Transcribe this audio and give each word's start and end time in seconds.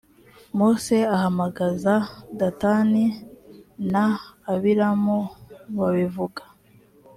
mose 0.57 0.97
ahamagaza 1.15 1.93
datani 2.39 3.03
na 3.91 4.05
abiramu 4.53 5.17
babivuga 5.77 6.41